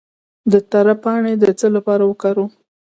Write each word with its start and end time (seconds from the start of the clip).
د 0.51 0.53
تره 0.71 0.95
پاڼې 1.03 1.33
د 1.37 1.43
څه 1.59 1.67
لپاره 1.75 2.03
وکاروم؟ 2.05 2.51